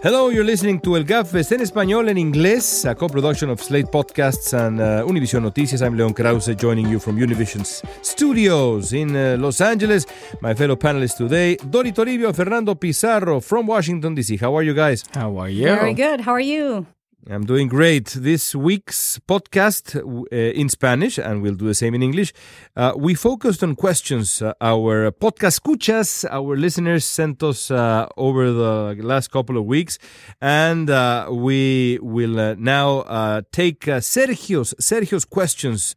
[0.00, 4.52] Hello, you're listening to El Gabfest en español en inglés, a co-production of Slate Podcasts
[4.54, 5.82] and uh, Univision Noticias.
[5.82, 10.06] I'm Leon Krauze, joining you from Univision's studios in uh, Los Angeles.
[10.40, 14.36] My fellow panelists today, Dori Toribio, Fernando Pizarro from Washington, D.C.
[14.36, 15.04] How are you guys?
[15.14, 15.64] How are you?
[15.64, 16.20] Very good.
[16.20, 16.86] How are you?
[17.30, 18.06] I'm doing great.
[18.06, 22.32] This week's podcast uh, in Spanish, and we'll do the same in English.
[22.74, 28.50] Uh, we focused on questions uh, our podcast escuchas, our listeners sent us uh, over
[28.50, 29.98] the last couple of weeks,
[30.40, 35.96] and uh, we will uh, now take Sergio's Sergio's questions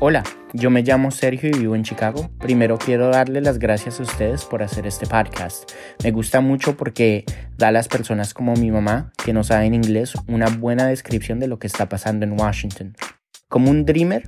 [0.00, 2.30] Hola, yo me llamo Sergio y vivo en Chicago.
[2.38, 5.72] Primero quiero darle las gracias a ustedes por hacer este podcast.
[6.04, 7.24] Me gusta mucho porque
[7.56, 11.48] da a las personas como mi mamá, que no saben inglés, una buena descripción de
[11.48, 12.96] lo que está pasando en Washington.
[13.48, 14.22] Como un dreamer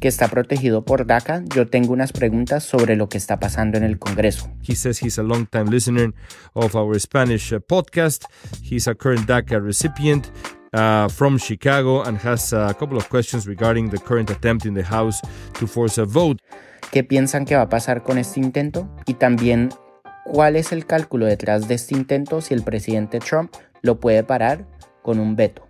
[0.00, 3.84] que está protegido por DACA, yo tengo unas preguntas sobre lo que está pasando en
[3.84, 4.50] el Congreso.
[4.66, 6.14] He says he's a long-time listener
[6.54, 8.24] of our Spanish uh, podcast.
[8.62, 10.26] He's a current DACA recipient.
[10.74, 14.82] Uh, from Chicago and has a couple of questions regarding the current attempt in the
[14.82, 15.20] House
[15.54, 16.38] to force a vote.
[16.90, 18.88] ¿Qué piensan que va a pasar con este intento?
[19.06, 19.70] Y también,
[20.24, 24.66] ¿cuál es el cálculo detrás de este intento si el presidente Trump lo puede parar
[25.02, 25.66] con un veto?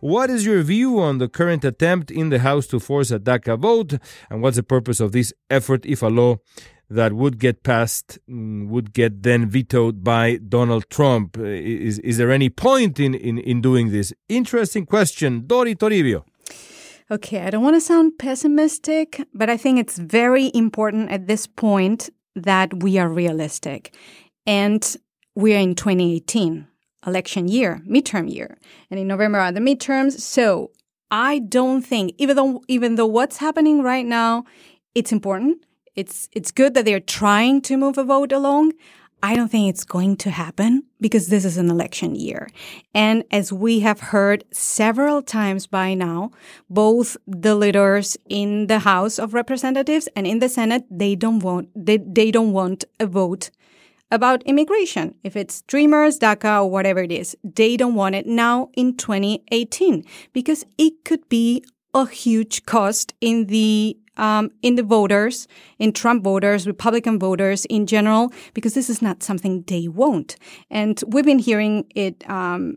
[0.00, 3.58] What is your view on the current attempt in the House to force a DACA
[3.58, 3.98] vote?
[4.30, 6.36] And what's the purpose of this effort if a law
[6.90, 11.36] that would get passed mm, would get then vetoed by Donald Trump.
[11.38, 14.12] Uh, is, is there any point in, in, in doing this?
[14.28, 15.46] Interesting question.
[15.46, 16.24] Dori Toribio.
[17.10, 21.46] Okay, I don't want to sound pessimistic, but I think it's very important at this
[21.46, 23.94] point that we are realistic.
[24.46, 24.96] And
[25.34, 26.66] we are in 2018,
[27.06, 28.58] election year, midterm year.
[28.90, 30.20] And in November are the midterms.
[30.20, 30.70] So
[31.10, 34.44] I don't think, even though, even though what's happening right now,
[34.94, 35.62] it's important
[35.98, 38.72] it's it's good that they're trying to move a vote along.
[39.20, 42.48] I don't think it's going to happen because this is an election year.
[42.94, 46.30] And as we have heard several times by now,
[46.70, 51.68] both the leaders in the House of Representatives and in the Senate, they don't want,
[51.74, 53.50] they, they don't want a vote
[54.12, 55.16] about immigration.
[55.24, 60.04] If it's Dreamers, DACA, or whatever it is, they don't want it now in 2018
[60.32, 65.48] because it could be a huge cost in the um, in the voters,
[65.78, 70.36] in Trump voters, Republican voters in general, because this is not something they want.
[70.70, 72.28] And we've been hearing it.
[72.28, 72.76] Um,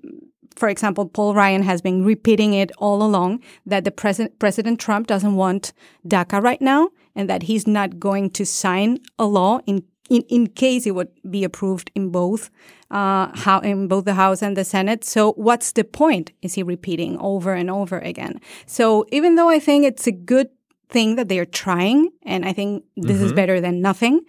[0.56, 5.08] for example, Paul Ryan has been repeating it all along that the president, President Trump
[5.08, 5.72] doesn't want
[6.06, 10.48] DACA right now and that he's not going to sign a law in in, in
[10.48, 12.50] case it would be approved in both
[12.92, 15.06] uh, how in both the House and the Senate.
[15.06, 16.34] So what's the point?
[16.42, 18.42] Is he repeating over and over again?
[18.66, 20.50] So even though I think it's a good
[20.92, 22.12] thing that they are trying.
[22.24, 23.26] And I think this mm-hmm.
[23.26, 24.22] is better than nothing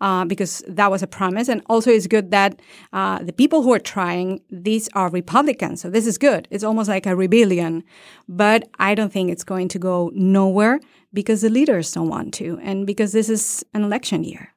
[0.00, 1.48] uh, because that was a promise.
[1.48, 2.60] And also, it's good that
[2.92, 5.80] uh, the people who are trying, these are Republicans.
[5.80, 6.46] So this is good.
[6.50, 7.82] It's almost like a rebellion.
[8.28, 10.80] But I don't think it's going to go nowhere
[11.12, 14.54] because the leaders don't want to and because this is an election year.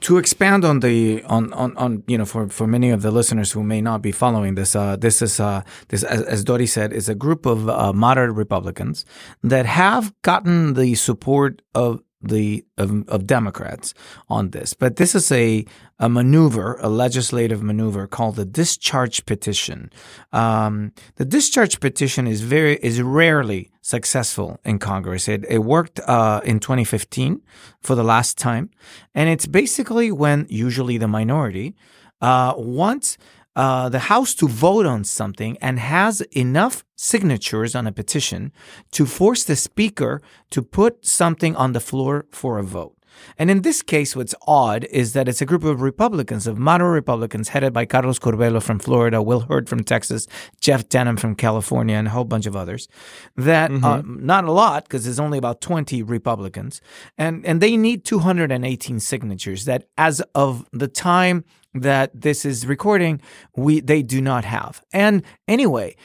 [0.00, 3.52] To expand on the on, on, on you know for, for many of the listeners
[3.52, 6.92] who may not be following this, uh, this is uh, this as, as Dori said
[6.92, 9.04] is a group of uh, moderate Republicans
[9.42, 13.94] that have gotten the support of the of, of, Democrats
[14.28, 14.74] on this.
[14.74, 15.64] But this is a
[15.98, 19.90] a maneuver, a legislative maneuver called the discharge petition.
[20.32, 25.28] Um, the discharge petition is very is rarely successful in Congress.
[25.28, 27.40] It it worked uh, in 2015
[27.80, 28.70] for the last time,
[29.14, 31.74] and it's basically when usually the minority
[32.20, 33.16] uh, wants
[33.54, 38.52] uh, the House to vote on something and has enough signatures on a petition
[38.90, 40.20] to force the Speaker
[40.50, 42.95] to put something on the floor for a vote.
[43.38, 46.94] And in this case, what's odd is that it's a group of Republicans, of moderate
[46.94, 50.26] Republicans, headed by Carlos Curbelo from Florida, Will Hurd from Texas,
[50.60, 52.88] Jeff Denham from California, and a whole bunch of others.
[53.36, 53.84] That mm-hmm.
[53.84, 56.80] uh, not a lot because there's only about 20 Republicans,
[57.18, 59.64] and and they need 218 signatures.
[59.64, 61.44] That as of the time
[61.80, 63.20] that this is recording,
[63.56, 64.82] we they do not have.
[64.92, 65.96] And anyway,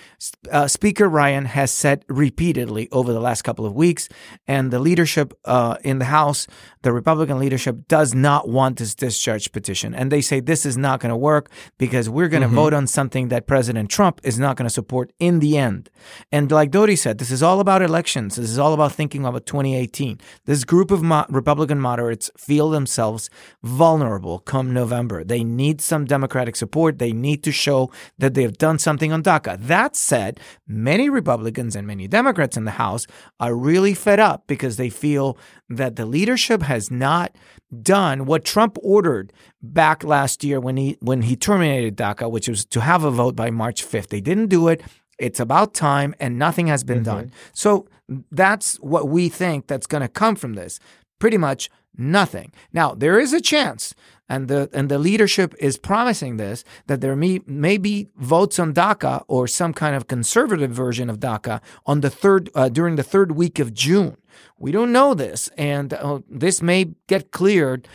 [0.52, 4.10] uh, Speaker Ryan has said repeatedly over the last couple of weeks,
[4.48, 6.48] and the leadership uh, in the House,
[6.82, 11.00] the Republican leadership, does not want this discharge petition, and they say this is not
[11.00, 12.56] going to work because we're going to mm-hmm.
[12.56, 15.90] vote on something that President Trump is not going to support in the end.
[16.32, 18.36] And like Dori said, this is all about elections.
[18.36, 20.20] This is all about thinking about 2018.
[20.46, 23.30] This group of mo- Republican moderates feel themselves
[23.64, 25.24] vulnerable come November.
[25.24, 27.00] They need some Democratic support.
[27.00, 29.58] They need to show that they've done something on DACA.
[29.60, 33.06] That said, many Republicans and many Democrats in the House
[33.40, 35.38] are really fed up because they feel
[35.70, 37.36] that the leadership has not
[37.82, 39.32] done what Trump ordered
[39.62, 43.36] back last year when he when he terminated DACA, which was to have a vote
[43.36, 44.08] by March 5th.
[44.08, 44.82] They didn't do it.
[45.18, 47.30] It's about time and nothing has been mm-hmm.
[47.30, 47.32] done.
[47.54, 47.88] So
[48.32, 50.80] that's what we think that's going to come from this.
[51.20, 52.52] Pretty much nothing.
[52.74, 53.94] Now, there is a chance
[54.32, 58.74] and the and the leadership is promising this that there may, may be votes on
[58.74, 63.04] DACA or some kind of conservative version of DACA on the third uh, during the
[63.04, 64.16] third week of June.
[64.58, 67.90] We don't know this, and uh, this may get cleared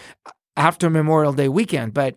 [0.56, 1.94] after Memorial Day weekend.
[1.94, 2.16] But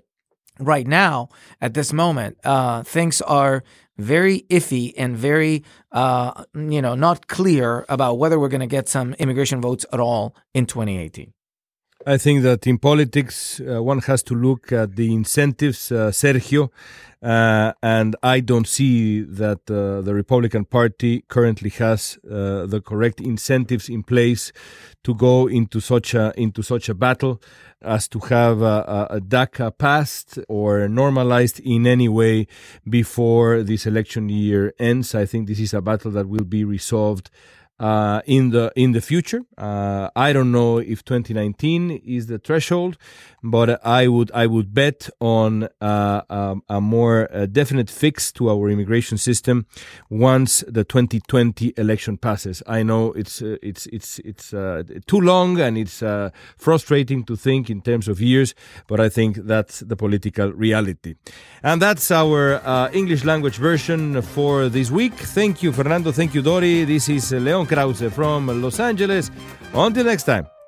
[0.59, 1.29] right now,
[1.61, 3.63] at this moment, uh, things are
[3.97, 8.89] very iffy and very, uh, you know, not clear about whether we're going to get
[8.89, 11.33] some immigration votes at all in 2018.
[12.05, 16.69] I think that in politics, uh, one has to look at the incentives, uh, Sergio,
[17.21, 23.19] uh, and I don't see that uh, the Republican Party currently has uh, the correct
[23.19, 24.53] incentives in place
[25.03, 27.41] to go into such a into such a battle
[27.81, 32.47] as to have a, a DACA passed or normalized in any way
[32.89, 35.13] before this election year ends.
[35.13, 37.29] I think this is a battle that will be resolved
[37.79, 39.41] uh, in the in the future.
[39.57, 42.97] Uh, I don't know if 2019 is the threshold,
[43.41, 48.49] but I would I would bet on uh, um, a more uh, definite fix to
[48.49, 49.65] our immigration system
[50.09, 52.61] once the 2020 election passes.
[52.67, 56.03] I know it's uh, it's it's it's uh, too long and it's
[56.57, 58.53] frustrating to think in terms of years,
[58.87, 61.15] but I think that's the political reality.
[61.63, 62.61] And that's our
[62.93, 65.13] English language version for this week.
[65.13, 66.11] Thank you, Fernando.
[66.11, 66.83] Thank you, Dori.
[66.83, 69.31] This is Leon Krauze from Los Angeles.
[69.73, 70.58] Until next time.